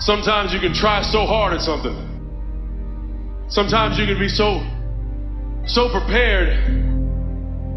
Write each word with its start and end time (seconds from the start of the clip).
Sometimes 0.00 0.52
you 0.54 0.60
can 0.60 0.72
try 0.72 1.02
so 1.02 1.26
hard 1.26 1.52
at 1.52 1.60
something. 1.60 1.92
Sometimes 3.48 3.98
you 3.98 4.06
can 4.06 4.18
be 4.18 4.28
so, 4.28 4.64
so 5.66 5.90
prepared, 5.90 6.56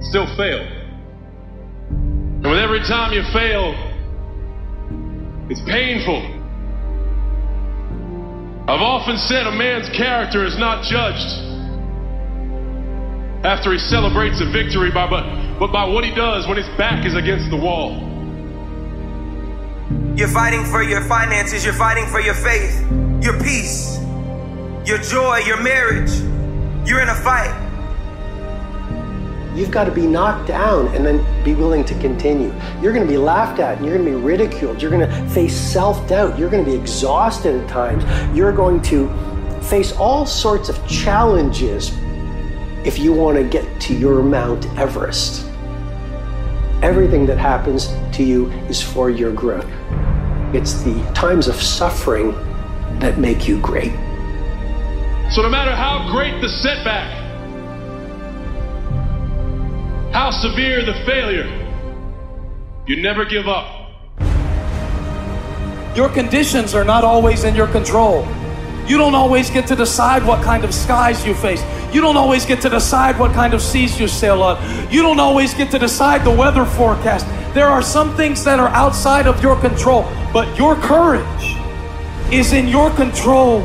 still 0.04 0.26
fail. 0.38 0.64
And 1.90 2.46
with 2.46 2.60
every 2.60 2.80
time 2.80 3.12
you 3.12 3.24
fail, 3.34 3.76
it's 5.50 5.60
painful. 5.68 6.22
I've 8.72 8.80
often 8.80 9.18
said 9.18 9.46
a 9.46 9.52
man's 9.52 9.90
character 9.90 10.46
is 10.46 10.58
not 10.58 10.86
judged 10.86 11.28
after 13.44 13.74
he 13.74 13.80
celebrates 13.80 14.40
a 14.40 14.50
victory 14.50 14.92
by, 14.92 15.10
but, 15.10 15.60
but 15.60 15.74
by 15.74 15.84
what 15.84 16.06
he 16.06 16.16
does 16.16 16.48
when 16.48 16.56
his 16.56 16.70
back 16.78 17.06
is 17.06 17.16
against 17.16 17.50
the 17.50 17.58
wall. 17.58 18.13
You're 20.16 20.28
fighting 20.28 20.64
for 20.66 20.84
your 20.84 21.02
finances, 21.02 21.66
you're 21.66 21.74
fighting 21.74 22.06
for 22.06 22.20
your 22.20 22.36
faith, 22.36 22.80
your 23.20 23.34
peace, 23.42 23.98
your 24.86 25.00
joy, 25.00 25.40
your 25.40 25.60
marriage. 25.62 26.12
You're 26.88 27.02
in 27.02 27.10
a 27.10 27.16
fight. 27.16 27.52
You've 29.56 29.72
got 29.72 29.86
to 29.86 29.92
be 29.92 30.06
knocked 30.06 30.48
down 30.48 30.90
and 30.90 31.04
then 31.04 31.44
be 31.44 31.56
willing 31.56 31.84
to 31.86 32.00
continue. 32.00 32.54
You're 32.80 32.94
going 32.94 33.06
to 33.06 33.12
be 33.12 33.18
laughed 33.18 33.60
at 33.60 33.78
and 33.78 33.86
you're 33.88 33.98
going 33.98 34.12
to 34.12 34.18
be 34.20 34.24
ridiculed. 34.24 34.82
You're 34.84 34.92
going 34.92 35.10
to 35.10 35.30
face 35.30 35.56
self 35.56 36.08
doubt. 36.08 36.38
You're 36.38 36.50
going 36.50 36.64
to 36.64 36.70
be 36.70 36.78
exhausted 36.78 37.60
at 37.60 37.68
times. 37.68 38.04
You're 38.38 38.52
going 38.52 38.84
to 38.84 39.10
face 39.64 39.94
all 39.94 40.28
sorts 40.28 40.70
of 40.70 40.88
challenges 40.88 41.92
if 42.86 43.00
you 43.00 43.14
want 43.14 43.38
to 43.38 43.44
get 43.44 43.82
to 43.82 43.96
your 43.96 44.22
Mount 44.22 44.68
Everest. 44.78 45.48
Everything 46.84 47.26
that 47.26 47.40
happens 47.40 47.88
to 48.12 48.24
you 48.24 48.52
is 48.70 48.80
for 48.80 49.10
your 49.10 49.32
growth. 49.32 49.66
It's 50.54 50.84
the 50.84 50.94
times 51.16 51.48
of 51.48 51.56
suffering 51.56 52.32
that 53.00 53.18
make 53.18 53.48
you 53.48 53.60
great. 53.60 53.92
So, 55.32 55.42
no 55.42 55.50
matter 55.50 55.76
how 55.76 56.08
great 56.12 56.40
the 56.42 56.50
setback, 56.50 57.10
how 60.14 60.30
severe 60.30 60.86
the 60.86 60.94
failure, 61.08 61.48
you 62.86 63.02
never 63.02 63.26
give 63.26 63.48
up. 63.48 63.90
Your 65.96 66.10
conditions 66.10 66.76
are 66.76 66.84
not 66.84 67.04
always 67.04 67.46
in 67.46 67.56
your 67.56 67.68
control. 67.68 68.28
You 68.86 69.00
don't 69.00 69.16
always 69.16 69.50
get 69.50 69.66
to 69.68 69.76
decide 69.76 70.24
what 70.24 70.44
kind 70.44 70.64
of 70.64 70.72
skies 70.72 71.26
you 71.26 71.34
face. 71.34 71.64
You 71.92 72.02
don't 72.02 72.18
always 72.18 72.46
get 72.46 72.62
to 72.62 72.70
decide 72.70 73.18
what 73.18 73.32
kind 73.34 73.56
of 73.56 73.62
seas 73.62 74.00
you 74.00 74.08
sail 74.08 74.44
on. 74.44 74.92
You 74.92 75.02
don't 75.02 75.20
always 75.20 75.56
get 75.56 75.72
to 75.72 75.80
decide 75.80 76.24
the 76.24 76.32
weather 76.32 76.66
forecast. 76.66 77.26
There 77.54 77.68
are 77.68 77.84
some 77.84 78.16
things 78.18 78.44
that 78.46 78.60
are 78.60 78.70
outside 78.70 79.28
of 79.28 79.44
your 79.44 79.56
control, 79.60 80.10
but 80.34 80.58
your 80.58 80.76
courage 80.76 81.56
is 82.34 82.52
in 82.52 82.68
your 82.68 82.90
control. 82.90 83.62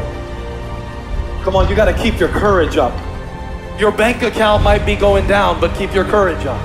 Come 1.43 1.57
on, 1.57 1.71
you 1.71 1.75
got 1.75 1.87
to 1.87 1.95
keep 1.95 2.21
your 2.21 2.29
courage 2.29 2.77
up. 2.77 2.93
Your 3.81 3.91
bank 3.91 4.23
account 4.23 4.63
might 4.63 4.85
be 4.85 4.95
going 4.95 5.27
down, 5.27 5.59
but 5.59 5.75
keep 5.75 5.95
your 5.95 6.05
courage 6.05 6.45
up. 6.45 6.61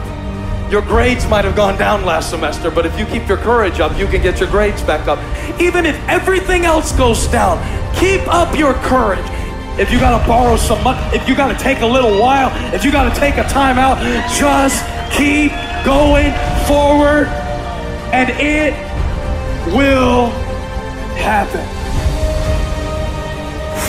Your 0.70 0.82
grades 0.82 1.26
might 1.30 1.46
have 1.46 1.56
gone 1.56 1.78
down 1.78 2.04
last 2.04 2.30
semester, 2.30 2.70
but 2.70 2.86
if 2.86 3.00
you 3.00 3.06
keep 3.06 3.26
your 3.30 3.38
courage 3.38 3.80
up, 3.80 3.98
you 3.98 4.06
can 4.08 4.22
get 4.22 4.42
your 4.42 4.50
grades 4.50 4.82
back 4.82 5.08
up. 5.08 5.20
Even 5.62 5.86
if 5.86 5.96
everything 6.10 6.66
else 6.66 6.92
goes 6.92 7.28
down, 7.28 7.58
keep 7.96 8.22
up 8.28 8.58
your 8.58 8.74
courage. 8.74 9.24
If 9.80 9.92
you 9.94 10.00
got 10.00 10.20
to 10.20 10.28
borrow 10.28 10.58
some 10.58 10.84
money, 10.84 11.00
if 11.16 11.26
you 11.30 11.36
got 11.36 11.58
to 11.58 11.64
take 11.64 11.80
a 11.82 11.86
little 11.86 12.20
while, 12.20 12.52
if 12.74 12.84
you 12.84 12.92
got 12.92 13.14
to 13.14 13.18
take 13.18 13.38
a 13.38 13.44
time 13.44 13.78
out, 13.78 13.98
just 14.36 14.84
keep 15.16 15.52
going 15.86 16.34
forward 16.68 17.28
and 18.14 18.30
it 18.30 18.74
will 19.76 20.30
happen. 21.18 21.66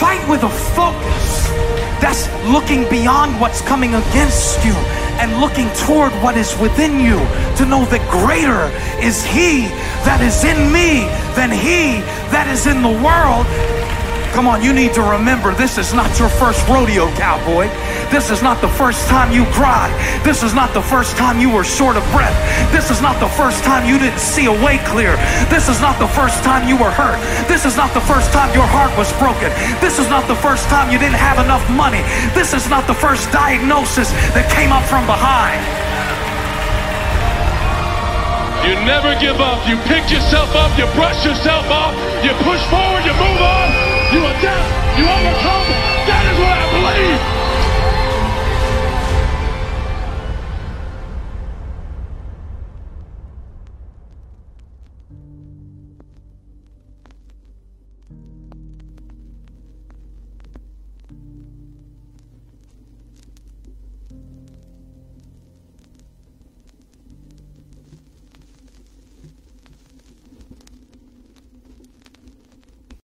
Fight 0.01 0.27
with 0.29 0.43
a 0.43 0.51
focus 0.75 1.49
that's 2.01 2.29
looking 2.51 2.89
beyond 2.91 3.41
what's 3.41 3.61
coming 3.63 3.95
against 3.95 4.65
you 4.65 4.75
and 5.21 5.41
looking 5.41 5.69
toward 5.87 6.13
what 6.23 6.37
is 6.37 6.57
within 6.59 7.01
you 7.01 7.19
to 7.57 7.65
know 7.65 7.85
that 7.87 8.03
greater 8.11 8.67
is 9.01 9.25
He 9.25 9.69
that 10.05 10.21
is 10.21 10.45
in 10.45 10.73
me 10.73 11.07
than 11.39 11.51
He 11.51 12.03
that 12.35 12.49
is 12.49 12.67
in 12.67 12.83
the 12.83 12.95
world. 13.01 13.47
Come 14.35 14.49
on, 14.49 14.63
you 14.63 14.73
need 14.73 14.93
to 14.95 15.03
remember 15.03 15.55
this 15.55 15.79
is 15.79 15.95
not 15.95 16.11
your 16.19 16.29
first 16.29 16.67
rodeo, 16.69 17.07
cowboy. 17.15 17.71
This 18.15 18.31
is 18.31 18.47
not 18.47 18.63
the 18.63 18.71
first 18.71 19.11
time 19.11 19.35
you 19.35 19.43
cried. 19.51 19.91
This 20.23 20.47
is 20.47 20.55
not 20.55 20.71
the 20.71 20.81
first 20.81 21.19
time 21.19 21.43
you 21.43 21.51
were 21.51 21.67
short 21.67 21.99
of 21.99 22.07
breath. 22.15 22.31
This 22.71 22.87
is 22.89 23.03
not 23.03 23.19
the 23.19 23.27
first 23.27 23.67
time 23.67 23.83
you 23.91 23.99
didn't 23.99 24.23
see 24.23 24.47
a 24.47 24.55
way 24.63 24.79
clear. 24.87 25.19
This 25.51 25.67
is 25.69 25.83
not 25.83 25.99
the 25.99 26.07
first 26.07 26.39
time 26.47 26.63
you 26.63 26.79
were 26.79 26.95
hurt. 26.95 27.19
This 27.51 27.67
is 27.67 27.75
not 27.75 27.91
the 27.91 28.07
first 28.07 28.31
time 28.31 28.55
your 28.55 28.71
heart 28.71 28.95
was 28.95 29.11
broken. 29.19 29.51
This 29.83 29.99
is 29.99 30.07
not 30.07 30.31
the 30.31 30.39
first 30.39 30.71
time 30.71 30.95
you 30.95 30.99
didn't 31.03 31.19
have 31.19 31.43
enough 31.43 31.67
money. 31.75 32.07
This 32.39 32.55
is 32.55 32.71
not 32.71 32.87
the 32.87 32.95
first 32.95 33.35
diagnosis 33.35 34.15
that 34.31 34.47
came 34.47 34.71
up 34.71 34.87
from 34.87 35.11
behind. 35.11 35.59
You 38.63 38.79
never 38.87 39.19
give 39.19 39.43
up. 39.43 39.67
You 39.67 39.75
pick 39.91 40.07
yourself 40.07 40.55
up. 40.55 40.71
You 40.79 40.87
brush 40.95 41.19
yourself 41.27 41.67
off. 41.67 41.99
You 42.23 42.31
push 42.47 42.63
forward. 42.71 43.03
You 43.03 43.15
move 43.19 43.43
on. 43.43 43.69
You 44.15 44.23
adapt. 44.23 44.71
You 45.03 45.05
overcome. 45.11 45.64